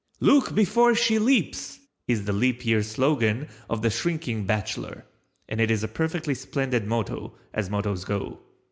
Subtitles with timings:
[0.19, 5.05] "Look before she leaps!" is the Leap Year slogan of the shrinking Bachelor,
[5.47, 8.39] and it is a perfectly splendid motto, as mottoes go.